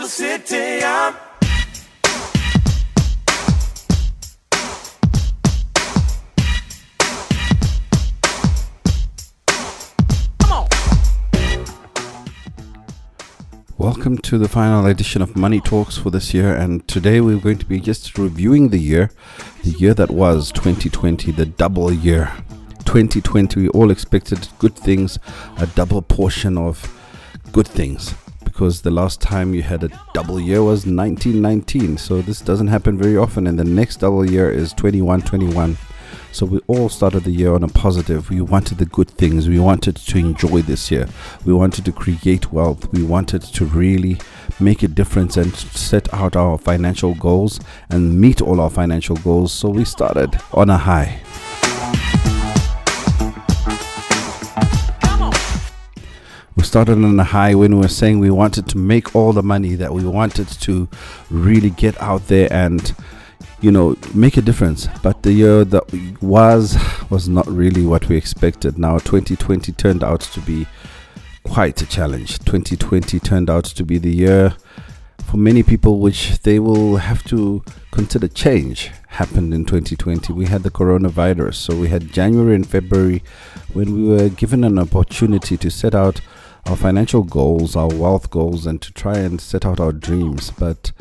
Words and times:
the 0.00 0.08
city. 0.08 0.82
I'm 0.82 1.14
Welcome 13.76 14.18
to 14.18 14.38
the 14.38 14.48
final 14.48 14.86
edition 14.86 15.20
of 15.20 15.36
Money 15.36 15.60
Talks 15.60 15.98
for 15.98 16.10
this 16.10 16.32
year, 16.32 16.54
and 16.54 16.86
today 16.88 17.20
we're 17.20 17.38
going 17.38 17.58
to 17.58 17.66
be 17.66 17.78
just 17.78 18.16
reviewing 18.16 18.70
the 18.70 18.78
year, 18.78 19.10
the 19.64 19.70
year 19.70 19.92
that 19.94 20.10
was 20.10 20.50
2020, 20.52 21.32
the 21.32 21.44
double 21.44 21.92
year. 21.92 22.32
2020, 22.86 23.60
we 23.60 23.68
all 23.68 23.90
expected 23.90 24.48
good 24.58 24.74
things, 24.74 25.18
a 25.58 25.66
double 25.66 26.00
portion 26.00 26.56
of 26.56 26.90
good 27.52 27.68
things, 27.68 28.14
because 28.60 28.82
the 28.82 28.90
last 28.90 29.22
time 29.22 29.54
you 29.54 29.62
had 29.62 29.82
a 29.82 29.88
double 30.12 30.38
year 30.38 30.62
was 30.62 30.84
1919, 30.84 31.96
so 31.96 32.20
this 32.20 32.42
doesn't 32.42 32.66
happen 32.66 32.98
very 32.98 33.16
often, 33.16 33.46
and 33.46 33.58
the 33.58 33.64
next 33.64 34.00
double 34.00 34.30
year 34.30 34.50
is 34.50 34.74
2121. 34.74 35.78
So 36.32 36.44
we 36.44 36.60
all 36.66 36.90
started 36.90 37.24
the 37.24 37.30
year 37.30 37.54
on 37.54 37.62
a 37.62 37.68
positive. 37.68 38.28
We 38.28 38.42
wanted 38.42 38.76
the 38.76 38.84
good 38.84 39.08
things. 39.08 39.48
We 39.48 39.58
wanted 39.58 39.96
to 39.96 40.18
enjoy 40.18 40.60
this 40.60 40.90
year. 40.90 41.08
We 41.46 41.54
wanted 41.54 41.86
to 41.86 41.92
create 41.92 42.52
wealth. 42.52 42.92
We 42.92 43.02
wanted 43.02 43.40
to 43.40 43.64
really 43.64 44.18
make 44.60 44.82
a 44.82 44.88
difference 44.88 45.38
and 45.38 45.56
set 45.56 46.12
out 46.12 46.36
our 46.36 46.58
financial 46.58 47.14
goals 47.14 47.60
and 47.88 48.20
meet 48.20 48.42
all 48.42 48.60
our 48.60 48.68
financial 48.68 49.16
goals. 49.16 49.54
So 49.54 49.70
we 49.70 49.86
started 49.86 50.38
on 50.52 50.68
a 50.68 50.76
high. 50.76 51.22
Started 56.70 57.04
on 57.04 57.18
a 57.18 57.24
high 57.24 57.52
when 57.52 57.74
we 57.74 57.80
were 57.80 57.88
saying 57.88 58.20
we 58.20 58.30
wanted 58.30 58.68
to 58.68 58.78
make 58.78 59.16
all 59.16 59.32
the 59.32 59.42
money 59.42 59.74
that 59.74 59.92
we 59.92 60.04
wanted 60.04 60.46
to 60.46 60.88
really 61.28 61.70
get 61.70 62.00
out 62.00 62.24
there 62.28 62.46
and 62.52 62.94
you 63.60 63.72
know 63.72 63.96
make 64.14 64.36
a 64.36 64.40
difference. 64.40 64.86
But 65.02 65.24
the 65.24 65.32
year 65.32 65.64
that 65.64 65.92
was 66.22 66.78
was 67.10 67.28
not 67.28 67.48
really 67.48 67.84
what 67.84 68.08
we 68.08 68.16
expected. 68.16 68.78
Now 68.78 68.98
2020 68.98 69.72
turned 69.72 70.04
out 70.04 70.20
to 70.20 70.40
be 70.42 70.68
quite 71.42 71.82
a 71.82 71.86
challenge. 71.86 72.38
2020 72.38 73.18
turned 73.18 73.50
out 73.50 73.64
to 73.64 73.84
be 73.84 73.98
the 73.98 74.14
year 74.14 74.54
for 75.24 75.38
many 75.38 75.64
people 75.64 75.98
which 75.98 76.38
they 76.42 76.60
will 76.60 76.98
have 76.98 77.24
to 77.24 77.64
consider 77.90 78.28
change 78.28 78.92
happened 79.08 79.52
in 79.52 79.64
2020 79.64 80.32
we 80.32 80.46
had 80.46 80.62
the 80.62 80.70
coronavirus 80.70 81.54
so 81.54 81.76
we 81.76 81.88
had 81.88 82.12
january 82.12 82.54
and 82.54 82.66
february 82.66 83.22
when 83.72 83.92
we 83.94 84.08
were 84.08 84.28
given 84.28 84.64
an 84.64 84.78
opportunity 84.78 85.56
to 85.56 85.70
set 85.70 85.94
out 85.94 86.20
our 86.66 86.76
financial 86.76 87.22
goals 87.22 87.76
our 87.76 87.88
wealth 87.88 88.30
goals 88.30 88.66
and 88.66 88.80
to 88.82 88.92
try 88.92 89.18
and 89.18 89.40
set 89.40 89.64
out 89.64 89.80
our 89.80 89.92
dreams 89.92 90.50
but 90.52 90.92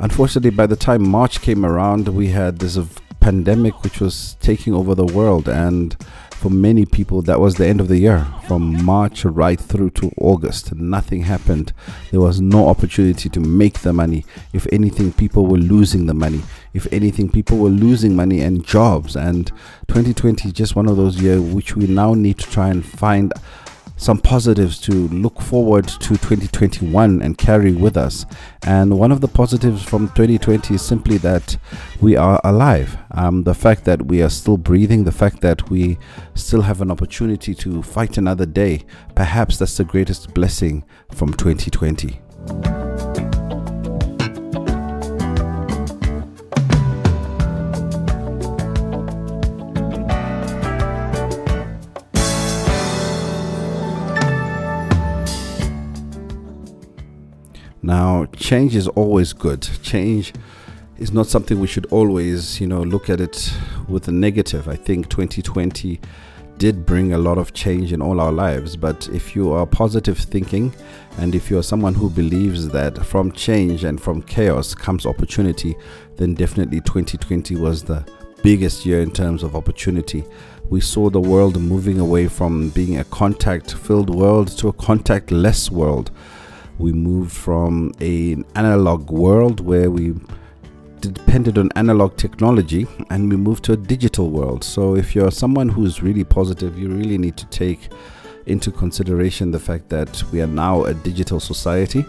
Unfortunately, 0.00 0.48
by 0.48 0.66
the 0.66 0.76
time 0.76 1.06
March 1.06 1.42
came 1.42 1.62
around, 1.62 2.08
we 2.08 2.28
had 2.28 2.58
this 2.58 2.78
pandemic 3.20 3.82
which 3.82 4.00
was 4.00 4.34
taking 4.40 4.72
over 4.72 4.94
the 4.94 5.04
world, 5.04 5.46
and 5.46 5.94
for 6.30 6.48
many 6.48 6.86
people, 6.86 7.20
that 7.20 7.38
was 7.38 7.56
the 7.56 7.66
end 7.66 7.82
of 7.82 7.88
the 7.88 7.98
year. 7.98 8.26
From 8.48 8.82
March 8.82 9.26
right 9.26 9.60
through 9.60 9.90
to 9.90 10.10
August, 10.16 10.74
nothing 10.74 11.20
happened. 11.24 11.74
There 12.10 12.20
was 12.20 12.40
no 12.40 12.68
opportunity 12.68 13.28
to 13.28 13.40
make 13.40 13.80
the 13.80 13.92
money. 13.92 14.24
If 14.54 14.66
anything, 14.72 15.12
people 15.12 15.46
were 15.46 15.58
losing 15.58 16.06
the 16.06 16.14
money. 16.14 16.40
If 16.72 16.90
anything, 16.90 17.30
people 17.30 17.58
were 17.58 17.68
losing 17.68 18.16
money 18.16 18.40
and 18.40 18.64
jobs. 18.64 19.16
And 19.16 19.48
2020 19.88 20.48
is 20.48 20.54
just 20.54 20.74
one 20.74 20.88
of 20.88 20.96
those 20.96 21.20
years 21.20 21.42
which 21.42 21.76
we 21.76 21.86
now 21.86 22.14
need 22.14 22.38
to 22.38 22.50
try 22.50 22.68
and 22.68 22.82
find 22.82 23.34
some 24.00 24.18
positives 24.18 24.80
to 24.80 25.08
look 25.08 25.38
forward 25.42 25.86
to 25.86 26.16
2021 26.16 27.20
and 27.20 27.36
carry 27.36 27.72
with 27.72 27.98
us. 27.98 28.24
And 28.62 28.98
one 28.98 29.12
of 29.12 29.20
the 29.20 29.28
positives 29.28 29.82
from 29.82 30.08
2020 30.08 30.74
is 30.74 30.82
simply 30.82 31.18
that 31.18 31.58
we 32.00 32.16
are 32.16 32.40
alive. 32.42 32.96
Um, 33.10 33.42
the 33.42 33.52
fact 33.52 33.84
that 33.84 34.06
we 34.06 34.22
are 34.22 34.30
still 34.30 34.56
breathing, 34.56 35.04
the 35.04 35.12
fact 35.12 35.42
that 35.42 35.68
we 35.68 35.98
still 36.34 36.62
have 36.62 36.80
an 36.80 36.90
opportunity 36.90 37.54
to 37.56 37.82
fight 37.82 38.16
another 38.16 38.46
day, 38.46 38.86
perhaps 39.14 39.58
that's 39.58 39.76
the 39.76 39.84
greatest 39.84 40.32
blessing 40.32 40.82
from 41.12 41.34
2020. 41.34 42.79
Now, 57.90 58.26
change 58.36 58.76
is 58.76 58.86
always 58.86 59.32
good. 59.32 59.68
Change 59.82 60.32
is 60.98 61.10
not 61.10 61.26
something 61.26 61.58
we 61.58 61.66
should 61.66 61.86
always, 61.86 62.60
you 62.60 62.68
know, 62.68 62.84
look 62.84 63.10
at 63.10 63.20
it 63.20 63.52
with 63.88 64.06
a 64.06 64.12
negative. 64.12 64.68
I 64.68 64.76
think 64.76 65.08
2020 65.08 66.00
did 66.56 66.86
bring 66.86 67.14
a 67.14 67.18
lot 67.18 67.36
of 67.36 67.52
change 67.52 67.92
in 67.92 68.00
all 68.00 68.20
our 68.20 68.30
lives, 68.30 68.76
but 68.76 69.08
if 69.12 69.34
you 69.34 69.50
are 69.50 69.66
positive 69.66 70.18
thinking 70.18 70.72
and 71.18 71.34
if 71.34 71.50
you 71.50 71.58
are 71.58 71.64
someone 71.64 71.94
who 71.94 72.08
believes 72.08 72.68
that 72.68 72.96
from 73.04 73.32
change 73.32 73.82
and 73.82 74.00
from 74.00 74.22
chaos 74.22 74.72
comes 74.72 75.04
opportunity, 75.04 75.74
then 76.14 76.34
definitely 76.34 76.80
2020 76.82 77.56
was 77.56 77.82
the 77.82 78.06
biggest 78.44 78.86
year 78.86 79.00
in 79.00 79.10
terms 79.10 79.42
of 79.42 79.56
opportunity. 79.56 80.24
We 80.68 80.80
saw 80.80 81.10
the 81.10 81.20
world 81.20 81.60
moving 81.60 81.98
away 81.98 82.28
from 82.28 82.68
being 82.70 82.98
a 82.98 83.04
contact 83.06 83.74
filled 83.74 84.14
world 84.14 84.56
to 84.58 84.68
a 84.68 84.72
contact 84.74 85.32
less 85.32 85.72
world 85.72 86.12
we 86.80 86.92
moved 86.92 87.32
from 87.32 87.92
an 88.00 88.44
analog 88.56 89.10
world 89.10 89.60
where 89.60 89.90
we 89.90 90.14
depended 91.00 91.58
on 91.58 91.70
analog 91.76 92.16
technology 92.16 92.86
and 93.10 93.30
we 93.30 93.36
moved 93.36 93.64
to 93.64 93.72
a 93.72 93.76
digital 93.76 94.30
world. 94.30 94.64
So, 94.64 94.96
if 94.96 95.14
you're 95.14 95.30
someone 95.30 95.68
who's 95.68 96.02
really 96.02 96.24
positive, 96.24 96.78
you 96.78 96.88
really 96.88 97.18
need 97.18 97.36
to 97.36 97.46
take 97.46 97.90
into 98.46 98.70
consideration 98.70 99.50
the 99.50 99.58
fact 99.58 99.88
that 99.90 100.22
we 100.32 100.40
are 100.40 100.46
now 100.46 100.84
a 100.84 100.94
digital 100.94 101.40
society. 101.40 102.04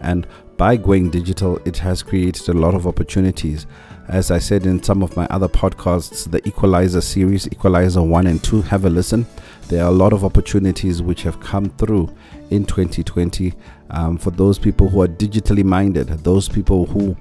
And 0.00 0.26
by 0.56 0.76
going 0.76 1.10
digital, 1.10 1.58
it 1.64 1.76
has 1.78 2.02
created 2.02 2.48
a 2.48 2.52
lot 2.52 2.74
of 2.74 2.86
opportunities. 2.86 3.66
As 4.08 4.30
I 4.30 4.38
said 4.38 4.66
in 4.66 4.82
some 4.82 5.02
of 5.02 5.16
my 5.16 5.26
other 5.26 5.48
podcasts, 5.48 6.30
the 6.30 6.46
Equalizer 6.46 7.00
series, 7.00 7.46
Equalizer 7.48 8.02
1 8.02 8.26
and 8.26 8.42
2, 8.42 8.62
have 8.62 8.84
a 8.84 8.90
listen. 8.90 9.26
There 9.68 9.84
are 9.84 9.88
a 9.88 9.94
lot 9.94 10.12
of 10.12 10.24
opportunities 10.24 11.02
which 11.02 11.22
have 11.22 11.40
come 11.40 11.70
through 11.70 12.14
in 12.50 12.66
2020 12.66 13.54
um, 13.90 14.18
for 14.18 14.30
those 14.30 14.58
people 14.58 14.88
who 14.88 15.02
are 15.02 15.08
digitally 15.08 15.64
minded, 15.64 16.08
those 16.08 16.48
people 16.48 16.86
who 16.86 17.16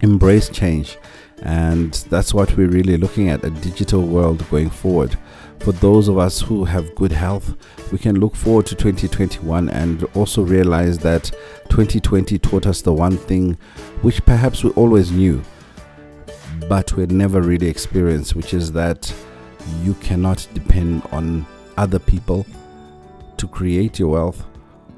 embrace 0.00 0.48
change. 0.48 0.96
And 1.42 1.92
that's 2.10 2.32
what 2.32 2.56
we're 2.56 2.68
really 2.68 2.96
looking 2.96 3.28
at 3.28 3.44
a 3.44 3.50
digital 3.50 4.02
world 4.02 4.48
going 4.50 4.70
forward. 4.70 5.18
For 5.60 5.72
those 5.72 6.08
of 6.08 6.18
us 6.18 6.40
who 6.40 6.64
have 6.64 6.94
good 6.94 7.12
health, 7.12 7.54
we 7.92 7.98
can 7.98 8.20
look 8.20 8.34
forward 8.34 8.66
to 8.66 8.74
2021 8.74 9.68
and 9.68 10.04
also 10.14 10.42
realize 10.42 10.98
that 10.98 11.24
2020 11.68 12.38
taught 12.38 12.66
us 12.66 12.82
the 12.82 12.92
one 12.92 13.16
thing 13.16 13.58
which 14.02 14.24
perhaps 14.24 14.64
we 14.64 14.70
always 14.70 15.10
knew, 15.10 15.42
but 16.68 16.92
we 16.94 17.02
had 17.02 17.12
never 17.12 17.42
really 17.42 17.68
experienced, 17.68 18.34
which 18.34 18.54
is 18.54 18.72
that 18.72 19.12
you 19.82 19.94
cannot 19.94 20.46
depend 20.54 21.02
on 21.12 21.46
other 21.76 21.98
people 21.98 22.46
to 23.36 23.48
create 23.48 23.98
your 23.98 24.08
wealth 24.08 24.44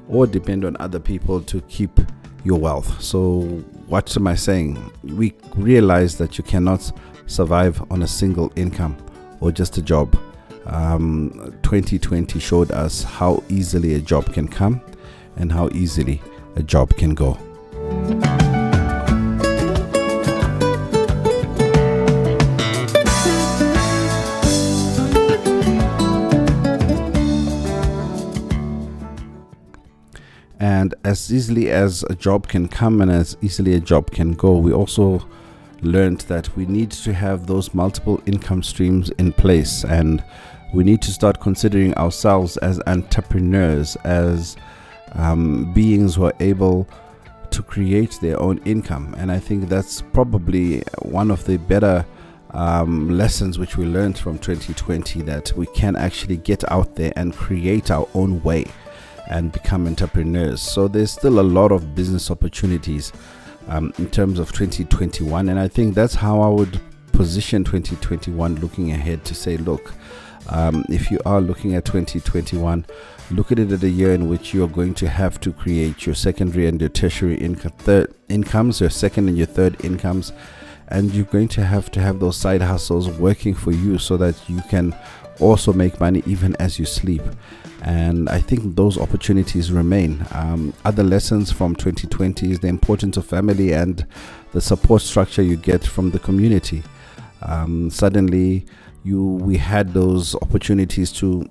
or 0.07 0.25
depend 0.25 0.65
on 0.65 0.75
other 0.79 0.99
people 0.99 1.41
to 1.41 1.61
keep 1.61 1.99
your 2.43 2.59
wealth. 2.59 3.01
So, 3.01 3.41
what 3.87 4.15
am 4.17 4.27
I 4.27 4.35
saying? 4.35 4.91
We 5.03 5.33
realize 5.55 6.17
that 6.17 6.37
you 6.37 6.43
cannot 6.43 6.91
survive 7.27 7.81
on 7.91 8.03
a 8.03 8.07
single 8.07 8.51
income 8.55 8.97
or 9.39 9.51
just 9.51 9.77
a 9.77 9.81
job. 9.81 10.17
Um, 10.65 11.53
2020 11.63 12.39
showed 12.39 12.71
us 12.71 13.03
how 13.03 13.43
easily 13.49 13.95
a 13.95 13.99
job 13.99 14.31
can 14.33 14.47
come 14.47 14.81
and 15.37 15.51
how 15.51 15.69
easily 15.73 16.21
a 16.55 16.63
job 16.63 16.95
can 16.95 17.13
go. 17.13 17.37
And 30.89 31.05
as 31.05 31.31
easily 31.31 31.69
as 31.69 32.03
a 32.09 32.15
job 32.15 32.47
can 32.47 32.67
come 32.67 33.01
and 33.01 33.11
as 33.11 33.37
easily 33.41 33.75
a 33.75 33.79
job 33.79 34.09
can 34.09 34.33
go 34.33 34.57
we 34.57 34.73
also 34.73 35.23
learned 35.81 36.21
that 36.21 36.55
we 36.57 36.65
need 36.65 36.91
to 36.91 37.13
have 37.13 37.45
those 37.45 37.73
multiple 37.73 38.21
income 38.25 38.63
streams 38.63 39.09
in 39.11 39.31
place. 39.31 39.85
And 39.85 40.23
we 40.73 40.83
need 40.83 41.01
to 41.03 41.11
start 41.11 41.39
considering 41.39 41.93
ourselves 41.93 42.57
as 42.57 42.81
entrepreneurs 42.87 43.95
as 43.97 44.57
um, 45.13 45.71
beings 45.73 46.15
who 46.15 46.25
are 46.25 46.33
able 46.39 46.87
to 47.51 47.63
create 47.63 48.17
their 48.21 48.39
own 48.41 48.59
income. 48.65 49.15
And 49.17 49.31
i 49.31 49.39
think 49.39 49.69
that's 49.69 50.01
probably 50.01 50.81
one 51.01 51.31
of 51.31 51.45
the 51.45 51.57
better 51.57 52.05
um, 52.51 53.09
lessons 53.09 53.57
which 53.57 53.77
we 53.77 53.85
learned 53.85 54.17
from 54.17 54.37
2020 54.37 55.21
that 55.21 55.53
we 55.55 55.65
can 55.67 55.95
actually 55.95 56.37
get 56.37 56.69
out 56.71 56.95
there 56.95 57.13
and 57.15 57.33
create 57.33 57.89
our 57.89 58.07
own 58.13 58.41
way 58.43 58.65
and 59.29 59.51
become 59.51 59.87
entrepreneurs. 59.87 60.61
So 60.61 60.87
there's 60.87 61.11
still 61.11 61.39
a 61.39 61.41
lot 61.41 61.71
of 61.71 61.95
business 61.95 62.31
opportunities 62.31 63.13
um, 63.67 63.93
in 63.97 64.09
terms 64.09 64.39
of 64.39 64.51
2021, 64.51 65.49
and 65.49 65.59
I 65.59 65.67
think 65.67 65.95
that's 65.95 66.15
how 66.15 66.41
I 66.41 66.49
would 66.49 66.81
position 67.11 67.63
2021 67.63 68.55
looking 68.55 68.91
ahead 68.91 69.25
to 69.25 69.35
say, 69.35 69.57
look, 69.57 69.93
um, 70.49 70.85
if 70.89 71.11
you 71.11 71.19
are 71.25 71.41
looking 71.41 71.75
at 71.75 71.85
2021, 71.85 72.85
look 73.31 73.51
at 73.51 73.59
it 73.59 73.71
as 73.71 73.83
a 73.83 73.89
year 73.89 74.13
in 74.13 74.29
which 74.29 74.53
you're 74.53 74.67
going 74.67 74.93
to 74.95 75.07
have 75.07 75.39
to 75.41 75.53
create 75.53 76.05
your 76.05 76.15
secondary 76.15 76.67
and 76.67 76.79
your 76.79 76.89
tertiary 76.89 77.37
third 77.37 78.13
incomes, 78.29 78.81
your 78.81 78.89
second 78.89 79.27
and 79.27 79.37
your 79.37 79.47
third 79.47 79.83
incomes, 79.85 80.33
and 80.89 81.13
you're 81.13 81.25
going 81.25 81.47
to 81.47 81.63
have 81.63 81.91
to 81.91 82.01
have 82.01 82.19
those 82.19 82.35
side 82.37 82.61
hustles 82.61 83.07
working 83.09 83.53
for 83.53 83.71
you 83.71 83.97
so 83.97 84.17
that 84.17 84.35
you 84.49 84.61
can 84.69 84.95
also 85.39 85.71
make 85.71 85.99
money 85.99 86.23
even 86.25 86.55
as 86.57 86.79
you 86.79 86.85
sleep. 86.85 87.21
And 87.81 88.27
I 88.27 88.41
think 88.41 88.75
those 88.75 88.97
opportunities 88.97 89.71
remain. 89.71 90.25
Um, 90.31 90.73
other 90.83 91.03
lessons 91.03 91.51
from 91.51 91.75
2020 91.75 92.51
is 92.51 92.59
the 92.59 92.67
importance 92.67 93.15
of 93.15 93.25
family 93.25 93.71
and 93.71 94.05
the 94.51 94.59
support 94.59 95.01
structure 95.01 95.41
you 95.41 95.55
get 95.55 95.85
from 95.85 96.11
the 96.11 96.19
community. 96.19 96.83
Um, 97.41 97.89
suddenly, 97.89 98.65
you 99.03 99.23
we 99.23 99.55
had 99.55 99.93
those 99.93 100.35
opportunities 100.35 101.11
to 101.13 101.49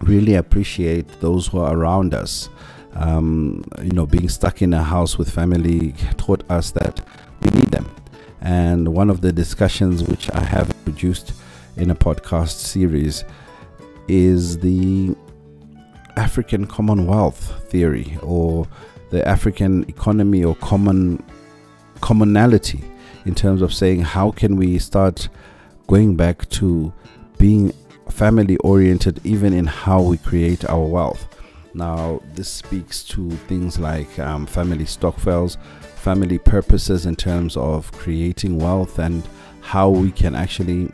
really 0.00 0.34
appreciate 0.34 1.08
those 1.20 1.46
who 1.46 1.60
are 1.60 1.74
around 1.74 2.12
us. 2.12 2.50
Um, 2.94 3.64
you 3.82 3.92
know, 3.92 4.06
being 4.06 4.28
stuck 4.28 4.60
in 4.60 4.74
a 4.74 4.82
house 4.82 5.16
with 5.16 5.30
family 5.30 5.94
taught 6.16 6.44
us 6.50 6.72
that 6.72 7.00
we 7.40 7.50
need 7.50 7.70
them. 7.70 7.88
And 8.40 8.94
one 8.94 9.10
of 9.10 9.20
the 9.20 9.32
discussions 9.32 10.04
which 10.04 10.30
I 10.32 10.40
have 10.40 10.72
produced 10.84 11.32
in 11.76 11.90
a 11.90 11.94
podcast 11.94 12.58
series 12.58 13.24
is 14.06 14.58
the 14.58 15.14
African 16.16 16.66
Commonwealth 16.66 17.70
theory 17.70 18.18
or 18.22 18.66
the 19.10 19.26
African 19.26 19.84
economy 19.88 20.44
or 20.44 20.54
common 20.56 21.22
commonality 22.00 22.82
in 23.24 23.34
terms 23.34 23.62
of 23.62 23.74
saying 23.74 24.00
how 24.00 24.30
can 24.30 24.56
we 24.56 24.78
start 24.78 25.28
going 25.86 26.16
back 26.16 26.48
to 26.50 26.92
being 27.38 27.72
family 28.10 28.56
oriented 28.58 29.20
even 29.24 29.52
in 29.52 29.66
how 29.66 30.02
we 30.02 30.18
create 30.18 30.64
our 30.64 30.84
wealth. 30.84 31.28
Now, 31.74 32.20
this 32.34 32.48
speaks 32.48 33.04
to 33.04 33.30
things 33.30 33.78
like 33.78 34.18
um, 34.18 34.46
family 34.46 34.84
stokvels, 34.84 35.56
family 35.98 36.38
purposes 36.38 37.06
in 37.06 37.16
terms 37.16 37.56
of 37.56 37.90
creating 37.92 38.58
wealth, 38.58 38.98
and 38.98 39.26
how 39.60 39.90
we 39.90 40.10
can 40.10 40.34
actually 40.34 40.92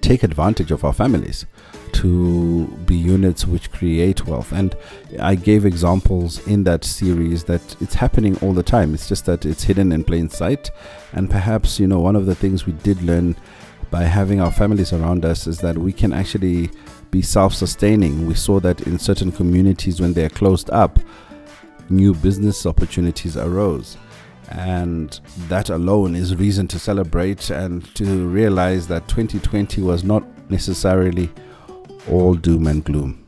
take 0.00 0.22
advantage 0.22 0.70
of 0.70 0.84
our 0.84 0.92
families 0.92 1.46
to 1.92 2.66
be 2.86 2.96
units 2.96 3.46
which 3.46 3.70
create 3.70 4.26
wealth. 4.26 4.52
And 4.52 4.74
I 5.20 5.34
gave 5.34 5.64
examples 5.64 6.44
in 6.48 6.64
that 6.64 6.84
series 6.84 7.44
that 7.44 7.80
it's 7.80 7.94
happening 7.94 8.36
all 8.38 8.52
the 8.52 8.62
time. 8.62 8.94
It's 8.94 9.08
just 9.08 9.26
that 9.26 9.44
it's 9.44 9.62
hidden 9.62 9.92
in 9.92 10.02
plain 10.02 10.28
sight. 10.28 10.70
And 11.12 11.30
perhaps, 11.30 11.78
you 11.78 11.86
know, 11.86 12.00
one 12.00 12.16
of 12.16 12.26
the 12.26 12.34
things 12.34 12.66
we 12.66 12.72
did 12.72 13.02
learn 13.02 13.36
by 13.90 14.04
having 14.04 14.40
our 14.40 14.50
families 14.50 14.92
around 14.92 15.24
us 15.24 15.46
is 15.46 15.58
that 15.58 15.76
we 15.76 15.92
can 15.92 16.12
actually 16.12 16.70
be 17.10 17.22
self 17.22 17.54
sustaining. 17.54 18.26
We 18.26 18.34
saw 18.34 18.58
that 18.60 18.80
in 18.86 18.98
certain 18.98 19.30
communities 19.30 20.00
when 20.00 20.14
they're 20.14 20.30
closed 20.30 20.70
up, 20.70 20.98
new 21.88 22.14
business 22.14 22.66
opportunities 22.66 23.36
arose. 23.36 23.96
And 24.48 25.18
that 25.48 25.70
alone 25.70 26.14
is 26.14 26.36
reason 26.36 26.68
to 26.68 26.78
celebrate 26.78 27.50
and 27.50 27.82
to 27.94 28.28
realize 28.28 28.86
that 28.88 29.08
2020 29.08 29.80
was 29.82 30.04
not 30.04 30.24
necessarily 30.50 31.30
all 32.10 32.34
doom 32.34 32.66
and 32.66 32.84
gloom. 32.84 33.24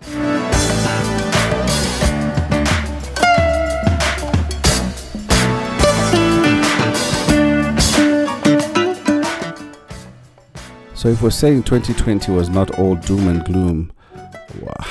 So, 11.05 11.11
if 11.11 11.21
we're 11.21 11.29
saying 11.29 11.65
2020 11.65 12.33
was 12.33 12.49
not 12.49 12.79
all 12.79 12.95
doom 12.95 13.29
and 13.29 13.45
gloom, 13.45 13.93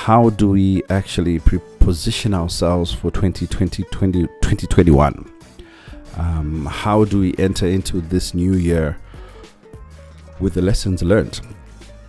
how 0.04 0.30
do 0.32 0.50
we 0.50 0.84
actually 0.90 1.40
position 1.80 2.34
ourselves 2.34 2.92
for 2.92 3.10
2020, 3.10 3.84
20, 3.84 4.22
2021? 4.24 5.34
um, 6.18 6.66
how 6.66 7.06
do 7.06 7.22
we 7.22 7.34
enter 7.38 7.66
into 7.66 8.02
this 8.02 8.34
new 8.34 8.56
year 8.56 8.98
with 10.42 10.56
the 10.56 10.62
lessons 10.62 11.02
learned? 11.02 11.40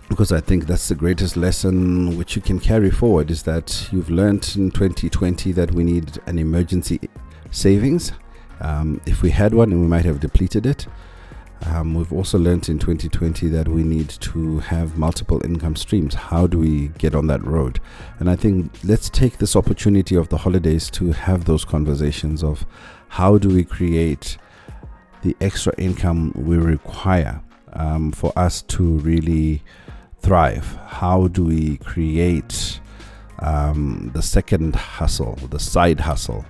Because 0.09 0.33
i 0.33 0.41
think 0.41 0.67
that's 0.67 0.89
the 0.89 0.95
greatest 0.95 1.37
lesson 1.37 2.17
which 2.17 2.35
you 2.35 2.41
can 2.41 2.59
carry 2.59 2.91
forward 2.91 3.31
is 3.31 3.43
that 3.43 3.87
you've 3.93 4.09
learned 4.09 4.43
in 4.57 4.71
2020 4.71 5.53
that 5.53 5.71
we 5.71 5.85
need 5.85 6.19
an 6.27 6.37
emergency 6.37 6.99
savings. 7.51 8.11
Um, 8.59 8.99
if 9.05 9.21
we 9.21 9.31
had 9.31 9.53
one 9.53 9.69
we 9.69 9.87
might 9.87 10.03
have 10.03 10.19
depleted 10.19 10.65
it 10.65 10.85
um, 11.63 11.95
we've 11.95 12.13
also 12.13 12.37
learned 12.37 12.69
in 12.69 12.79
2020 12.79 13.47
that 13.49 13.67
we 13.67 13.83
need 13.83 14.09
to 14.09 14.59
have 14.59 14.97
multiple 14.97 15.43
income 15.43 15.75
streams. 15.75 16.13
How 16.13 16.47
do 16.47 16.59
we 16.59 16.89
get 16.97 17.15
on 17.15 17.27
that 17.27 17.43
road? 17.43 17.79
And 18.19 18.29
I 18.29 18.35
think 18.35 18.71
let's 18.83 19.09
take 19.09 19.37
this 19.37 19.55
opportunity 19.55 20.15
of 20.15 20.29
the 20.29 20.37
holidays 20.37 20.89
to 20.91 21.11
have 21.11 21.45
those 21.45 21.65
conversations 21.65 22.43
of 22.43 22.65
how 23.09 23.37
do 23.37 23.49
we 23.49 23.63
create 23.63 24.37
the 25.23 25.35
extra 25.41 25.73
income 25.77 26.31
we 26.35 26.57
require 26.57 27.41
um, 27.73 28.11
for 28.11 28.31
us 28.35 28.61
to 28.61 28.83
really 28.99 29.63
thrive? 30.19 30.77
How 30.87 31.27
do 31.27 31.45
we 31.45 31.77
create 31.77 32.79
um, 33.39 34.11
the 34.13 34.21
second 34.21 34.75
hustle, 34.75 35.35
the 35.49 35.59
side 35.59 35.99
hustle? 35.99 36.45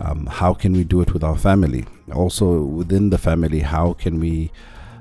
Um, 0.00 0.26
how 0.26 0.54
can 0.54 0.72
we 0.72 0.84
do 0.84 1.00
it 1.00 1.12
with 1.12 1.22
our 1.22 1.36
family? 1.36 1.84
Also, 2.12 2.62
within 2.62 3.10
the 3.10 3.18
family, 3.18 3.60
how 3.60 3.92
can 3.94 4.20
we 4.20 4.50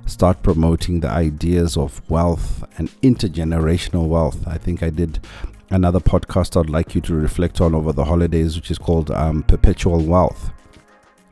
start 0.05 0.43
promoting 0.43 0.99
the 0.99 1.09
ideas 1.09 1.77
of 1.77 2.07
wealth 2.09 2.63
and 2.77 2.89
intergenerational 3.01 4.07
wealth? 4.07 4.47
I 4.47 4.57
think 4.57 4.83
I 4.83 4.89
did 4.89 5.19
another 5.69 5.99
podcast 5.99 6.59
I'd 6.59 6.69
like 6.69 6.93
you 6.93 7.01
to 7.01 7.13
reflect 7.13 7.59
on 7.59 7.73
over 7.73 7.91
the 7.91 8.05
holidays, 8.05 8.55
which 8.55 8.69
is 8.69 8.77
called 8.77 9.11
um, 9.11 9.43
Perpetual 9.43 10.01
Wealth. 10.03 10.51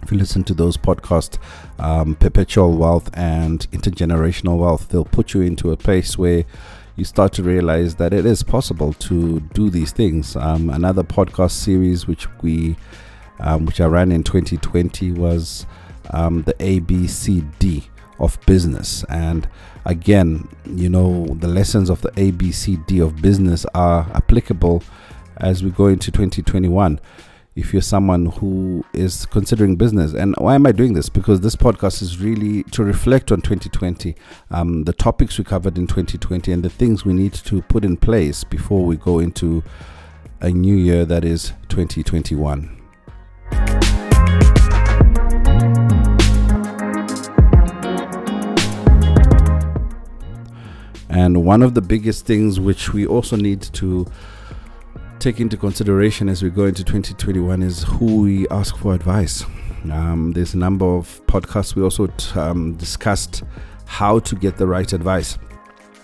If 0.01 0.11
you 0.11 0.17
listen 0.17 0.43
to 0.45 0.53
those 0.55 0.77
podcasts, 0.77 1.37
um, 1.77 2.15
Perpetual 2.15 2.75
Wealth 2.75 3.09
and 3.13 3.69
Intergenerational 3.71 4.57
Wealth, 4.57 4.89
they'll 4.89 5.05
put 5.05 5.35
you 5.35 5.41
into 5.41 5.71
a 5.71 5.77
place 5.77 6.17
where 6.17 6.43
you 6.95 7.05
start 7.05 7.33
to 7.33 7.43
realize 7.43 7.95
that 7.95 8.13
it 8.13 8.25
is 8.25 8.41
possible 8.41 8.93
to 8.93 9.39
do 9.53 9.69
these 9.69 9.91
things. 9.91 10.35
Um, 10.35 10.69
another 10.69 11.03
podcast 11.03 11.51
series 11.51 12.07
which 12.07 12.27
we 12.41 12.75
um, 13.41 13.65
which 13.65 13.81
I 13.81 13.85
ran 13.87 14.11
in 14.11 14.23
2020, 14.23 15.11
was 15.11 15.65
um, 16.11 16.43
the 16.43 16.53
ABCD 16.55 17.87
of 18.19 18.39
business. 18.45 19.03
And 19.09 19.47
again, 19.85 20.47
you 20.65 20.89
know, 20.89 21.25
the 21.25 21.47
lessons 21.47 21.89
of 21.89 22.01
the 22.01 22.11
ABCD 22.11 23.03
of 23.03 23.21
business 23.21 23.65
are 23.73 24.09
applicable 24.13 24.83
as 25.37 25.63
we 25.63 25.71
go 25.71 25.87
into 25.87 26.11
2021 26.11 26.99
if 27.55 27.73
you're 27.73 27.81
someone 27.81 28.27
who 28.27 28.85
is 28.93 29.25
considering 29.25 29.75
business. 29.75 30.13
And 30.13 30.35
why 30.37 30.55
am 30.55 30.65
I 30.65 30.71
doing 30.71 30.93
this? 30.93 31.09
Because 31.09 31.41
this 31.41 31.55
podcast 31.55 32.01
is 32.01 32.19
really 32.19 32.63
to 32.63 32.83
reflect 32.83 33.31
on 33.31 33.41
2020, 33.41 34.15
um, 34.51 34.83
the 34.85 34.93
topics 34.93 35.37
we 35.37 35.43
covered 35.43 35.77
in 35.77 35.85
2020, 35.85 36.51
and 36.51 36.63
the 36.63 36.69
things 36.69 37.03
we 37.03 37.13
need 37.13 37.33
to 37.33 37.61
put 37.63 37.83
in 37.83 37.97
place 37.97 38.43
before 38.43 38.85
we 38.85 38.95
go 38.95 39.19
into 39.19 39.63
a 40.39 40.49
new 40.49 40.75
year 40.75 41.03
that 41.05 41.25
is 41.25 41.51
2021. 41.67 42.80
And 51.09 51.45
one 51.45 51.61
of 51.61 51.75
the 51.75 51.81
biggest 51.81 52.25
things 52.25 52.59
which 52.59 52.93
we 52.93 53.05
also 53.05 53.35
need 53.35 53.61
to 53.73 54.07
take 55.19 55.39
into 55.39 55.55
consideration 55.55 56.27
as 56.29 56.41
we 56.41 56.49
go 56.49 56.65
into 56.65 56.83
2021 56.83 57.61
is 57.61 57.83
who 57.83 58.21
we 58.21 58.47
ask 58.49 58.75
for 58.75 58.95
advice. 58.95 59.43
Um, 59.91 60.31
there's 60.33 60.55
a 60.55 60.57
number 60.57 60.85
of 60.85 61.21
podcasts 61.27 61.75
we 61.75 61.83
also 61.83 62.07
t- 62.07 62.39
um, 62.39 62.73
discussed 62.73 63.43
how 63.85 64.19
to 64.19 64.35
get 64.35 64.57
the 64.57 64.65
right 64.65 64.91
advice, 64.93 65.37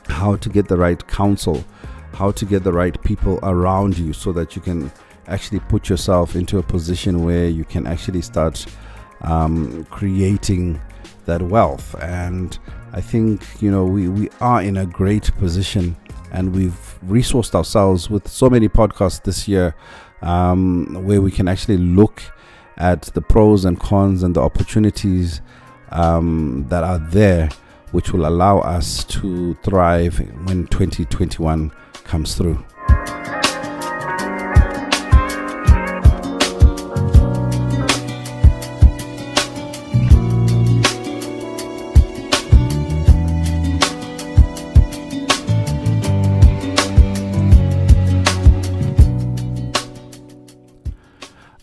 how 0.07 0.35
to 0.35 0.49
get 0.49 0.67
the 0.67 0.77
right 0.77 1.05
counsel, 1.07 1.63
how 2.13 2.31
to 2.31 2.45
get 2.45 2.63
the 2.63 2.73
right 2.73 3.01
people 3.03 3.39
around 3.43 3.97
you 3.97 4.13
so 4.13 4.31
that 4.33 4.55
you 4.55 4.61
can 4.61 4.91
actually 5.27 5.59
put 5.61 5.89
yourself 5.89 6.35
into 6.35 6.57
a 6.57 6.63
position 6.63 7.23
where 7.23 7.47
you 7.47 7.65
can 7.65 7.87
actually 7.87 8.21
start 8.21 8.65
um, 9.21 9.85
creating 9.85 10.81
that 11.25 11.41
wealth. 11.41 11.95
And 12.01 12.57
I 12.93 13.01
think, 13.01 13.43
you 13.61 13.69
know, 13.69 13.85
we, 13.85 14.07
we 14.09 14.29
are 14.41 14.61
in 14.61 14.77
a 14.77 14.85
great 14.85 15.33
position 15.35 15.95
and 16.31 16.55
we've 16.55 16.99
resourced 17.05 17.55
ourselves 17.55 18.09
with 18.09 18.27
so 18.27 18.49
many 18.49 18.67
podcasts 18.67 19.23
this 19.23 19.47
year 19.47 19.75
um, 20.21 21.05
where 21.05 21.21
we 21.21 21.31
can 21.31 21.47
actually 21.47 21.77
look 21.77 22.21
at 22.77 23.03
the 23.13 23.21
pros 23.21 23.65
and 23.65 23.79
cons 23.79 24.23
and 24.23 24.35
the 24.35 24.41
opportunities 24.41 25.41
um, 25.91 26.65
that 26.69 26.83
are 26.83 26.99
there, 26.99 27.49
which 27.91 28.11
will 28.11 28.27
allow 28.27 28.59
us 28.59 29.03
to 29.05 29.53
thrive 29.55 30.17
when 30.47 30.67
2021 30.67 31.71
comes 32.03 32.35
through. 32.35 32.63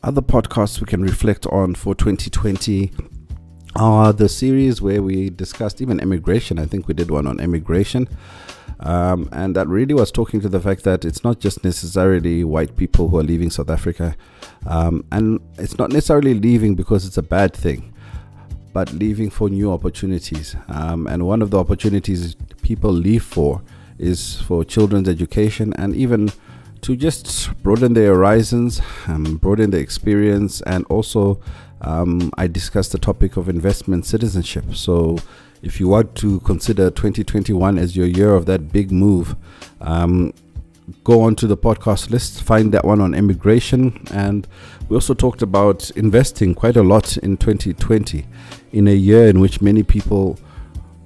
Other 0.04 0.20
podcasts 0.20 0.80
we 0.80 0.86
can 0.86 1.02
reflect 1.02 1.46
on 1.46 1.74
for 1.74 1.94
2020 1.94 2.92
are 3.76 4.12
the 4.12 4.28
series 4.28 4.82
where 4.82 5.02
we 5.02 5.30
discussed 5.30 5.80
even 5.80 5.98
immigration. 5.98 6.58
I 6.58 6.66
think 6.66 6.86
we 6.86 6.94
did 6.94 7.10
one 7.10 7.26
on 7.26 7.40
immigration. 7.40 8.08
Um, 8.80 9.30
and 9.32 9.56
that 9.56 9.66
really 9.66 9.94
was 9.94 10.12
talking 10.12 10.42
to 10.42 10.48
the 10.48 10.60
fact 10.60 10.84
that 10.84 11.06
it's 11.06 11.24
not 11.24 11.40
just 11.40 11.64
necessarily 11.64 12.44
white 12.44 12.76
people 12.76 13.08
who 13.08 13.18
are 13.18 13.22
leaving 13.22 13.48
South 13.48 13.70
Africa. 13.70 14.14
Um, 14.66 15.06
and 15.10 15.40
it's 15.58 15.78
not 15.78 15.90
necessarily 15.90 16.34
leaving 16.34 16.74
because 16.74 17.06
it's 17.06 17.16
a 17.16 17.22
bad 17.22 17.54
thing, 17.54 17.94
but 18.74 18.92
leaving 18.92 19.30
for 19.30 19.48
new 19.48 19.72
opportunities. 19.72 20.54
Um, 20.68 21.06
and 21.06 21.26
one 21.26 21.40
of 21.40 21.50
the 21.50 21.58
opportunities 21.58 22.36
people 22.60 22.92
leave 22.92 23.24
for 23.24 23.62
is 23.98 24.40
for 24.42 24.64
children's 24.64 25.08
education 25.08 25.72
and 25.78 25.96
even 25.96 26.30
to 26.84 26.94
just 26.94 27.50
broaden 27.62 27.94
their 27.94 28.14
horizons, 28.14 28.82
um, 29.06 29.38
broaden 29.38 29.70
their 29.70 29.80
experience, 29.80 30.60
and 30.62 30.84
also 30.90 31.40
um, 31.80 32.30
I 32.36 32.46
discussed 32.46 32.92
the 32.92 32.98
topic 32.98 33.38
of 33.38 33.48
investment 33.48 34.04
citizenship. 34.04 34.74
So, 34.74 35.16
if 35.62 35.80
you 35.80 35.88
want 35.88 36.14
to 36.16 36.40
consider 36.40 36.90
2021 36.90 37.78
as 37.78 37.96
your 37.96 38.06
year 38.06 38.34
of 38.34 38.44
that 38.46 38.70
big 38.70 38.92
move, 38.92 39.34
um, 39.80 40.34
go 41.04 41.22
on 41.22 41.36
to 41.36 41.46
the 41.46 41.56
podcast 41.56 42.10
list, 42.10 42.42
find 42.42 42.70
that 42.74 42.84
one 42.84 43.00
on 43.00 43.14
immigration. 43.14 44.06
And 44.12 44.46
we 44.90 44.94
also 44.94 45.14
talked 45.14 45.40
about 45.40 45.88
investing 45.92 46.54
quite 46.54 46.76
a 46.76 46.82
lot 46.82 47.16
in 47.16 47.38
2020, 47.38 48.26
in 48.72 48.88
a 48.88 48.94
year 48.94 49.26
in 49.28 49.40
which 49.40 49.62
many 49.62 49.82
people 49.82 50.38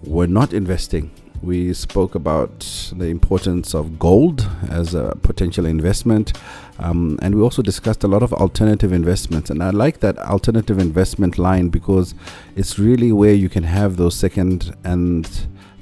were 0.03 0.27
not 0.27 0.53
investing. 0.53 1.13
We 1.43 1.73
spoke 1.73 2.15
about 2.15 2.61
the 2.97 3.07
importance 3.07 3.75
of 3.75 3.99
gold 3.99 4.49
as 4.69 4.95
a 4.95 5.17
potential 5.23 5.67
investment. 5.67 6.33
Um, 6.79 7.19
and 7.23 7.35
we 7.35 7.43
also 7.43 7.63
discussed 7.63 8.05
a 8.05 8.09
lot 8.09 8.23
of 8.23 8.33
alternative 8.33 8.93
investments. 8.93 9.51
And 9.51 9.63
I 9.63 9.71
like 9.71 10.01
that 10.01 10.19
alternative 10.19 10.79
investment 10.79 11.39
line 11.39 11.69
because 11.69 12.15
it's 12.57 12.79
really 12.79 13.13
where 13.13 13.35
you 13.35 13.49
can 13.49 13.65
have 13.65 13.97
those 13.97 14.17
second 14.17 14.75
and 14.85 15.29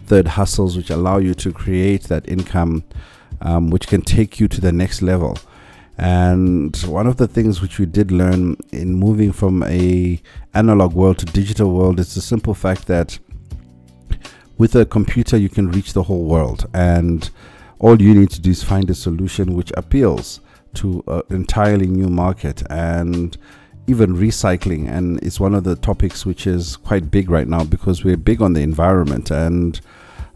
third 0.06 0.28
hustles 0.28 0.76
which 0.76 0.90
allow 0.90 1.18
you 1.18 1.34
to 1.34 1.52
create 1.52 2.04
that 2.04 2.28
income 2.28 2.84
um, 3.40 3.70
which 3.70 3.88
can 3.88 4.02
take 4.02 4.40
you 4.40 4.48
to 4.48 4.60
the 4.60 4.72
next 4.72 5.02
level. 5.02 5.38
And 5.98 6.76
one 6.86 7.06
of 7.06 7.16
the 7.16 7.26
things 7.26 7.62
which 7.62 7.78
we 7.78 7.86
did 7.86 8.10
learn 8.10 8.56
in 8.70 8.94
moving 8.94 9.32
from 9.32 9.62
a 9.62 10.20
analog 10.52 10.92
world 10.92 11.18
to 11.18 11.26
digital 11.26 11.72
world 11.72 11.98
is 11.98 12.14
the 12.14 12.20
simple 12.20 12.52
fact 12.52 12.86
that 12.86 13.18
with 14.58 14.74
a 14.74 14.86
computer 14.86 15.36
you 15.36 15.48
can 15.48 15.70
reach 15.70 15.92
the 15.92 16.04
whole 16.04 16.24
world. 16.24 16.68
And 16.72 17.28
all 17.78 18.00
you 18.00 18.14
need 18.14 18.30
to 18.30 18.40
do 18.40 18.50
is 18.50 18.62
find 18.62 18.88
a 18.90 18.94
solution 18.94 19.54
which 19.54 19.72
appeals 19.76 20.40
to 20.74 21.02
an 21.06 21.22
entirely 21.30 21.86
new 21.86 22.08
market 22.08 22.62
and 22.70 23.36
even 23.86 24.16
recycling. 24.16 24.88
And 24.88 25.22
it's 25.22 25.38
one 25.38 25.54
of 25.54 25.64
the 25.64 25.76
topics 25.76 26.26
which 26.26 26.46
is 26.46 26.76
quite 26.76 27.10
big 27.10 27.30
right 27.30 27.48
now 27.48 27.64
because 27.64 28.04
we're 28.04 28.16
big 28.16 28.42
on 28.42 28.54
the 28.54 28.62
environment. 28.62 29.30
And 29.30 29.80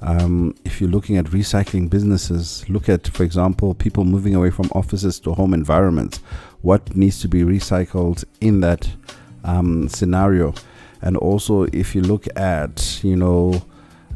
um, 0.02 0.54
if 0.64 0.80
you're 0.80 0.90
looking 0.90 1.16
at 1.16 1.26
recycling 1.26 1.90
businesses 1.90 2.64
look 2.70 2.88
at 2.88 3.06
for 3.08 3.22
example 3.22 3.74
people 3.74 4.04
moving 4.04 4.34
away 4.34 4.50
from 4.50 4.70
offices 4.74 5.20
to 5.20 5.34
home 5.34 5.52
environments. 5.52 6.18
What 6.62 6.96
needs 6.96 7.20
to 7.20 7.28
be 7.28 7.42
recycled 7.42 8.24
in 8.40 8.60
that 8.60 8.88
um, 9.44 9.88
scenario? 9.88 10.54
And 11.02 11.16
also 11.16 11.64
if 11.72 11.94
you 11.94 12.00
look 12.00 12.26
at 12.36 13.00
you 13.02 13.16
know 13.16 13.62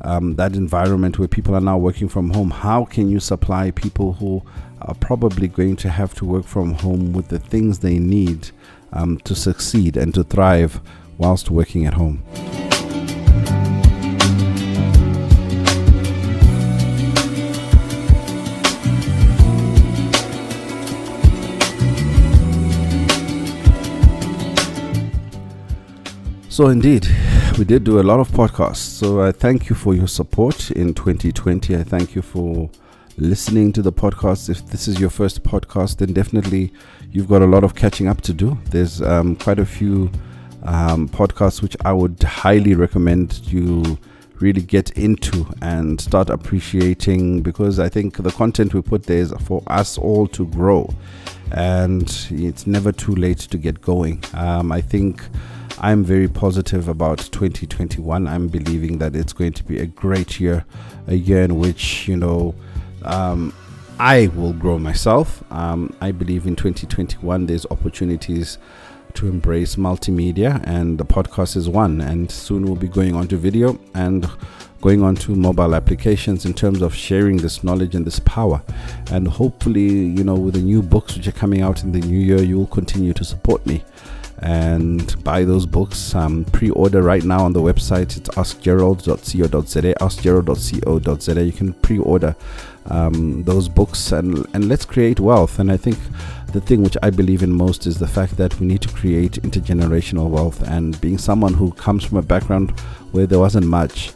um, 0.04 0.36
that 0.36 0.54
environment 0.54 1.18
where 1.18 1.26
people 1.26 1.54
are 1.54 1.60
now 1.60 1.78
working 1.78 2.08
from 2.08 2.30
home, 2.30 2.50
how 2.50 2.84
can 2.84 3.08
you 3.08 3.18
supply 3.18 3.70
people 3.70 4.12
who 4.12 4.42
are 4.82 4.94
probably 4.94 5.48
going 5.48 5.76
to 5.76 5.88
have 5.88 6.14
to 6.16 6.24
work 6.26 6.44
from 6.44 6.74
home 6.74 7.12
with 7.14 7.28
the 7.28 7.38
things 7.38 7.78
they 7.78 7.98
need 7.98 8.50
um, 8.92 9.18
to 9.24 9.34
succeed 9.34 9.96
and 9.96 10.14
to 10.14 10.22
thrive 10.22 10.80
whilst 11.16 11.50
working 11.50 11.86
at 11.86 11.94
home? 11.94 12.22
So, 26.50 26.68
indeed, 26.68 27.08
we 27.58 27.64
did 27.64 27.84
do 27.84 28.00
a 28.00 28.02
lot 28.02 28.18
of 28.18 28.28
podcasts. 28.30 28.76
So, 28.76 29.20
I 29.20 29.30
thank 29.30 29.68
you 29.68 29.76
for 29.76 29.94
your 29.94 30.08
support 30.08 30.70
in 30.72 30.92
2020. 30.92 31.76
I 31.76 31.84
thank 31.84 32.14
you 32.14 32.22
for 32.22 32.68
listening 33.16 33.72
to 33.74 33.82
the 33.82 33.92
podcast. 33.92 34.50
If 34.50 34.66
this 34.66 34.88
is 34.88 34.98
your 34.98 35.10
first 35.10 35.42
podcast, 35.44 35.98
then 35.98 36.12
definitely 36.12 36.72
you've 37.12 37.28
got 37.28 37.42
a 37.42 37.46
lot 37.46 37.62
of 37.62 37.74
catching 37.74 38.08
up 38.08 38.22
to 38.22 38.32
do. 38.32 38.58
There's 38.70 39.00
um, 39.02 39.36
quite 39.36 39.60
a 39.60 39.66
few 39.66 40.10
um, 40.64 41.08
podcasts 41.08 41.62
which 41.62 41.76
I 41.84 41.92
would 41.92 42.20
highly 42.22 42.74
recommend 42.74 43.40
you 43.52 43.98
really 44.40 44.62
get 44.62 44.90
into 44.92 45.46
and 45.62 46.00
start 46.00 46.30
appreciating 46.30 47.42
because 47.42 47.78
I 47.78 47.88
think 47.88 48.16
the 48.16 48.32
content 48.32 48.74
we 48.74 48.82
put 48.82 49.04
there 49.04 49.18
is 49.18 49.32
for 49.44 49.62
us 49.68 49.96
all 49.96 50.26
to 50.28 50.46
grow 50.48 50.92
and 51.52 52.02
it's 52.30 52.66
never 52.66 52.90
too 52.90 53.14
late 53.14 53.38
to 53.38 53.58
get 53.58 53.80
going. 53.80 54.24
Um, 54.34 54.72
I 54.72 54.80
think 54.80 55.22
I'm 55.78 56.04
very 56.04 56.28
positive 56.28 56.88
about 56.88 57.18
2021. 57.18 58.28
I'm 58.28 58.48
believing 58.48 58.98
that 58.98 59.16
it's 59.16 59.32
going 59.32 59.52
to 59.54 59.64
be 59.64 59.80
a 59.80 59.86
great 59.86 60.38
year, 60.38 60.64
a 61.08 61.14
year 61.14 61.42
in 61.42 61.58
which, 61.58 62.06
you 62.06 62.16
know, 62.16 62.54
um, 63.02 63.52
I 63.98 64.28
will 64.28 64.52
grow 64.52 64.78
myself. 64.78 65.42
Um, 65.52 65.94
I 66.00 66.12
believe 66.12 66.46
in 66.46 66.54
2021 66.56 67.46
there's 67.46 67.66
opportunities 67.66 68.58
to 69.14 69.28
embrace 69.28 69.76
multimedia, 69.76 70.60
and 70.66 70.98
the 70.98 71.04
podcast 71.04 71.56
is 71.56 71.68
one. 71.68 72.00
And 72.00 72.30
soon 72.30 72.64
we'll 72.64 72.76
be 72.76 72.88
going 72.88 73.14
on 73.14 73.28
to 73.28 73.36
video 73.36 73.78
and 73.94 74.28
going 74.80 75.02
on 75.02 75.16
to 75.16 75.34
mobile 75.34 75.74
applications 75.74 76.44
in 76.44 76.54
terms 76.54 76.82
of 76.82 76.94
sharing 76.94 77.38
this 77.38 77.64
knowledge 77.64 77.94
and 77.94 78.06
this 78.06 78.20
power. 78.20 78.62
And 79.10 79.26
hopefully, 79.26 79.82
you 79.82 80.22
know, 80.22 80.34
with 80.34 80.54
the 80.54 80.60
new 80.60 80.82
books 80.82 81.16
which 81.16 81.26
are 81.26 81.32
coming 81.32 81.62
out 81.62 81.82
in 81.82 81.92
the 81.92 82.00
new 82.00 82.18
year, 82.18 82.42
you 82.42 82.58
will 82.58 82.66
continue 82.66 83.12
to 83.14 83.24
support 83.24 83.64
me 83.66 83.82
and 84.44 85.24
buy 85.24 85.42
those 85.42 85.64
books. 85.64 86.14
Um, 86.14 86.44
pre-order 86.44 87.02
right 87.02 87.24
now 87.24 87.44
on 87.44 87.54
the 87.54 87.60
website. 87.60 88.16
It's 88.18 88.28
askgerald.co.za, 88.36 90.02
askgerald.co.za. 90.02 91.44
You 91.44 91.52
can 91.52 91.72
pre-order 91.72 92.36
um, 92.86 93.42
those 93.44 93.70
books 93.70 94.12
and 94.12 94.46
and 94.52 94.68
let's 94.68 94.84
create 94.84 95.18
wealth. 95.18 95.58
And 95.58 95.72
I 95.72 95.78
think 95.78 95.98
the 96.52 96.60
thing 96.60 96.82
which 96.82 96.98
I 97.02 97.08
believe 97.08 97.42
in 97.42 97.52
most 97.52 97.86
is 97.86 97.98
the 97.98 98.06
fact 98.06 98.36
that 98.36 98.60
we 98.60 98.66
need 98.66 98.82
to 98.82 98.90
create 98.90 99.42
intergenerational 99.42 100.28
wealth. 100.28 100.62
And 100.68 101.00
being 101.00 101.16
someone 101.16 101.54
who 101.54 101.72
comes 101.72 102.04
from 102.04 102.18
a 102.18 102.22
background 102.22 102.78
where 103.12 103.26
there 103.26 103.38
wasn't 103.38 103.66
much. 103.66 104.12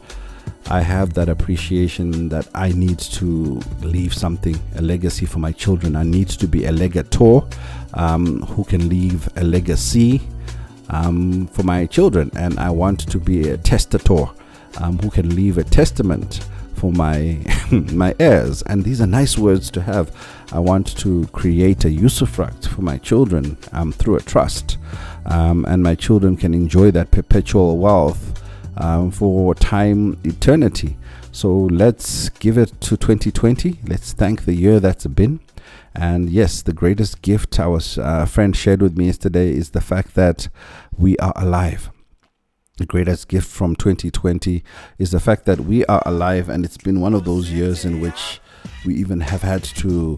I 0.70 0.80
have 0.82 1.14
that 1.14 1.30
appreciation 1.30 2.28
that 2.28 2.46
I 2.54 2.72
need 2.72 2.98
to 2.98 3.60
leave 3.80 4.12
something, 4.12 4.58
a 4.76 4.82
legacy 4.82 5.24
for 5.24 5.38
my 5.38 5.50
children. 5.52 5.96
I 5.96 6.02
need 6.02 6.28
to 6.28 6.46
be 6.46 6.66
a 6.66 6.70
legator 6.70 7.50
um, 7.94 8.42
who 8.42 8.64
can 8.64 8.90
leave 8.90 9.30
a 9.36 9.44
legacy 9.44 10.20
um, 10.90 11.46
for 11.48 11.62
my 11.62 11.86
children, 11.86 12.30
and 12.36 12.58
I 12.58 12.68
want 12.68 13.00
to 13.10 13.18
be 13.18 13.48
a 13.48 13.56
testator 13.56 14.26
um, 14.76 14.98
who 14.98 15.08
can 15.08 15.34
leave 15.34 15.56
a 15.56 15.64
testament 15.64 16.46
for 16.74 16.92
my 16.92 17.38
my 17.70 18.14
heirs. 18.20 18.60
And 18.62 18.84
these 18.84 19.00
are 19.00 19.06
nice 19.06 19.38
words 19.38 19.70
to 19.70 19.80
have. 19.80 20.14
I 20.52 20.58
want 20.58 20.98
to 20.98 21.26
create 21.28 21.86
a 21.86 21.88
usufruct 21.88 22.68
for 22.68 22.82
my 22.82 22.98
children 22.98 23.56
um, 23.72 23.90
through 23.90 24.16
a 24.16 24.20
trust, 24.20 24.76
um, 25.24 25.64
and 25.64 25.82
my 25.82 25.94
children 25.94 26.36
can 26.36 26.52
enjoy 26.52 26.90
that 26.90 27.10
perpetual 27.10 27.78
wealth 27.78 28.37
um, 28.78 29.10
for 29.10 29.54
time 29.54 30.18
eternity. 30.24 30.96
So 31.32 31.52
let's 31.54 32.30
give 32.30 32.56
it 32.56 32.80
to 32.80 32.96
2020. 32.96 33.80
Let's 33.86 34.12
thank 34.12 34.44
the 34.44 34.54
year 34.54 34.80
that's 34.80 35.06
been. 35.06 35.40
And 35.94 36.30
yes, 36.30 36.62
the 36.62 36.72
greatest 36.72 37.22
gift 37.22 37.58
our 37.58 37.80
uh, 37.98 38.24
friend 38.24 38.56
shared 38.56 38.80
with 38.80 38.96
me 38.96 39.06
yesterday 39.06 39.50
is 39.50 39.70
the 39.70 39.80
fact 39.80 40.14
that 40.14 40.48
we 40.96 41.16
are 41.18 41.32
alive. 41.36 41.90
The 42.78 42.86
greatest 42.86 43.26
gift 43.26 43.48
from 43.48 43.74
2020 43.74 44.62
is 44.98 45.10
the 45.10 45.18
fact 45.18 45.44
that 45.46 45.60
we 45.60 45.84
are 45.86 46.02
alive, 46.06 46.48
and 46.48 46.64
it's 46.64 46.76
been 46.76 47.00
one 47.00 47.12
of 47.12 47.24
those 47.24 47.50
years 47.50 47.84
in 47.84 48.00
which 48.00 48.40
we 48.86 48.94
even 48.94 49.20
have 49.20 49.42
had 49.42 49.64
to 49.64 50.16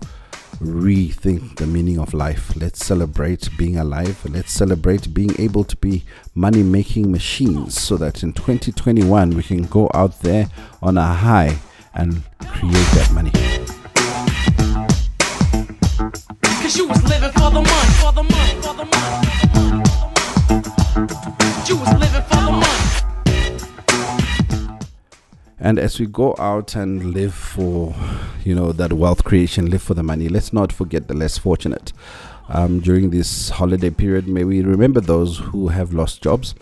rethink 0.60 1.56
the 1.56 1.66
meaning 1.66 1.98
of 1.98 2.12
life. 2.12 2.54
Let's 2.54 2.84
celebrate 2.84 3.48
being 3.56 3.78
alive. 3.78 4.24
Let's 4.28 4.52
celebrate 4.52 5.14
being 5.14 5.34
able 5.38 5.64
to 5.64 5.76
be 5.76 6.04
money 6.34 6.62
making 6.62 7.10
machines 7.10 7.80
so 7.80 7.96
that 7.96 8.22
in 8.22 8.32
2021 8.32 9.30
we 9.30 9.42
can 9.42 9.64
go 9.66 9.90
out 9.94 10.20
there 10.20 10.48
on 10.82 10.98
a 10.98 11.06
high 11.06 11.58
and 11.94 12.22
create 12.40 12.86
that 12.94 13.10
money. 13.12 13.32
You 16.76 16.86
was 16.86 17.02
living 17.04 17.32
for 17.32 17.50
the 17.50 17.60
money. 22.50 22.69
And 25.60 25.78
as 25.78 26.00
we 26.00 26.06
go 26.06 26.34
out 26.38 26.74
and 26.74 27.12
live 27.12 27.34
for, 27.34 27.94
you 28.44 28.54
know, 28.54 28.72
that 28.72 28.94
wealth 28.94 29.24
creation, 29.24 29.70
live 29.70 29.82
for 29.82 29.94
the 29.94 30.02
money, 30.02 30.28
let's 30.28 30.52
not 30.52 30.72
forget 30.72 31.06
the 31.06 31.14
less 31.14 31.36
fortunate. 31.36 31.92
um, 32.50 32.80
during 32.80 33.10
this 33.10 33.50
holiday 33.50 33.90
period. 33.90 34.28
May 34.28 34.44
we 34.44 34.60
remember 34.62 35.00
those 35.00 35.38
who 35.38 35.68
have 35.68 35.92
lost 35.92 36.22
jobs. 36.22 36.54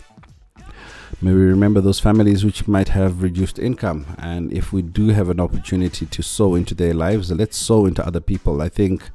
May 1.21 1.33
we 1.33 1.40
remember 1.40 1.81
those 1.81 1.99
families 1.99 2.45
which 2.45 2.69
might 2.69 2.90
have 2.90 3.23
reduced 3.23 3.59
income. 3.59 4.07
And 4.19 4.52
if 4.52 4.73
we 4.73 4.83
do 4.83 5.09
have 5.09 5.31
an 5.31 5.40
opportunity 5.40 6.07
to 6.07 6.23
sow 6.23 6.55
into 6.55 6.75
their 6.75 6.95
lives, 6.95 7.33
let's 7.33 7.57
sow 7.57 7.87
into 7.87 8.07
other 8.07 8.21
people. 8.21 8.61
I 8.62 8.69
think 8.69 9.11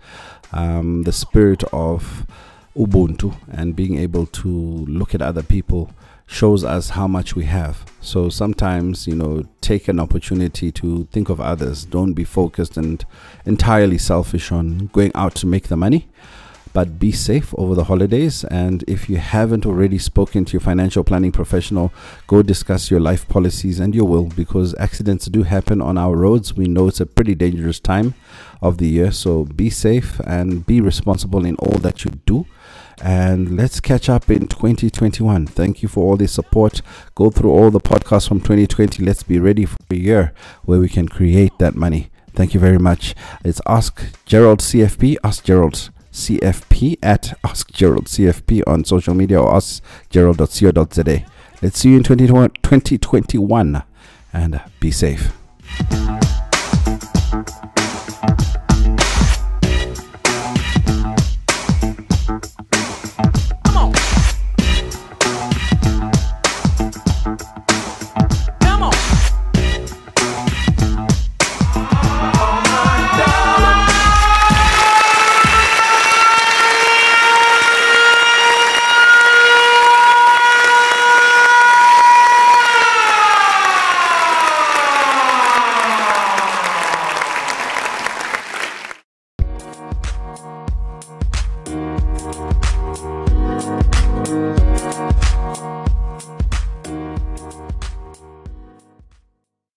um, 0.52 1.04
the 1.04 1.14
spirit 1.14 1.64
of 1.72 2.26
Ubuntu 2.76 3.36
and 3.52 3.76
being 3.76 3.98
able 4.00 4.26
to 4.26 4.50
look 4.50 5.14
at 5.14 5.22
other 5.22 5.44
people 5.44 5.92
shows 6.34 6.64
us 6.64 6.90
how 6.90 7.08
much 7.08 7.36
we 7.36 7.46
have. 7.46 7.86
So 8.02 8.28
sometimes, 8.28 9.08
you 9.08 9.16
know, 9.16 9.44
take 9.62 9.88
an 9.88 10.00
opportunity 10.00 10.72
to 10.72 11.08
think 11.12 11.30
of 11.30 11.40
others. 11.40 11.86
Don't 11.86 12.14
be 12.14 12.24
focused 12.24 12.76
and 12.76 13.06
entirely 13.46 13.98
selfish 13.98 14.52
on 14.52 14.88
going 14.88 15.12
out 15.14 15.36
to 15.36 15.48
make 15.48 15.68
the 15.68 15.78
money. 15.78 16.08
But 16.74 16.98
be 16.98 17.12
safe 17.12 17.54
over 17.56 17.76
the 17.76 17.84
holidays. 17.84 18.44
And 18.46 18.84
if 18.88 19.08
you 19.08 19.18
haven't 19.18 19.64
already 19.64 20.00
spoken 20.00 20.44
to 20.46 20.54
your 20.54 20.60
financial 20.60 21.04
planning 21.04 21.32
professional, 21.32 21.94
go 22.26 22.42
discuss 22.42 22.90
your 22.90 23.00
life 23.00 23.28
policies 23.28 23.80
and 23.80 23.94
your 23.94 24.08
will 24.08 24.26
because 24.26 24.74
accidents 24.80 25.28
do 25.28 25.44
happen 25.44 25.84
on 25.84 26.00
our 26.00 26.18
roads. 26.18 26.56
We 26.56 26.66
know 26.66 26.88
it's 26.88 27.00
a 27.00 27.06
pretty 27.06 27.36
dangerous 27.36 27.80
time 27.80 28.16
of 28.60 28.80
the 28.80 28.88
year. 28.88 29.12
So 29.12 29.44
be 29.44 29.70
safe 29.70 30.20
and 30.22 30.66
be 30.66 30.82
responsible 30.82 31.46
in 31.46 31.56
all 31.58 31.78
that 31.78 32.04
you 32.04 32.12
do 32.26 32.48
and 33.02 33.56
let's 33.58 33.80
catch 33.80 34.10
up 34.10 34.30
in 34.30 34.48
2021. 34.48 35.48
Thank 35.48 35.82
you 35.82 35.90
for 35.90 36.04
all 36.06 36.18
the 36.18 36.28
support. 36.28 36.82
Go 37.16 37.30
through 37.30 37.52
all 37.52 37.72
the 37.72 37.80
podcasts 37.80 38.28
from 38.28 38.40
2020. 38.40 39.04
Let's 39.04 39.24
be 39.24 39.40
ready 39.40 39.66
for 39.66 39.78
a 39.92 39.96
year 39.96 40.34
where 40.64 40.80
we 40.80 40.90
can 40.90 41.08
create 41.08 41.58
that 41.60 41.76
money. 41.76 42.10
Thank 42.34 42.54
you 42.54 42.60
very 42.60 42.80
much. 42.80 43.16
It's 43.44 43.62
Ask 43.68 44.04
Gerald 44.26 44.60
CFP, 44.60 45.18
Ask 45.24 45.44
Gerald 45.44 45.90
CFP 46.12 46.98
at 47.02 47.38
Ask 47.44 47.72
Gerald 47.72 48.06
CFP 48.06 48.64
on 48.68 48.84
social 48.84 49.14
media 49.14 49.42
or 49.42 49.56
askgerald.co.za. 49.56 51.26
Let's 51.62 51.80
see 51.80 51.92
you 51.92 51.98
in 51.98 52.04
2021 52.04 53.84
and 54.34 54.62
be 54.80 54.92
safe. 54.92 55.32